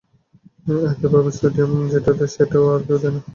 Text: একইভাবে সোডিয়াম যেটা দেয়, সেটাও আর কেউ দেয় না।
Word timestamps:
একইভাবে 0.91 1.31
সোডিয়াম 1.39 1.71
যেটা 1.93 2.11
দেয়, 2.17 2.31
সেটাও 2.35 2.65
আর 2.73 2.81
কেউ 2.87 2.97
দেয় 3.01 3.13
না। 3.15 3.19